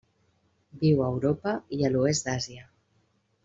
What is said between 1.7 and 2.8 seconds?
i a l'oest d'Àsia.